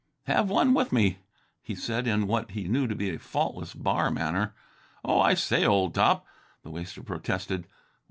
[0.23, 1.19] "Have one with me,"
[1.61, 4.55] he said in what he knew to be a faultless bar manner.
[5.05, 6.25] "Oh, I say old top,"
[6.63, 7.67] the waster protested.